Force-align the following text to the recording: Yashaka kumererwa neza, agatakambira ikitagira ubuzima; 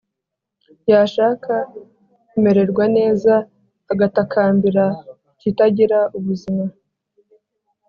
Yashaka 0.91 1.53
kumererwa 2.29 2.85
neza, 2.97 3.33
agatakambira 3.91 4.85
ikitagira 5.33 5.99
ubuzima; 6.17 6.65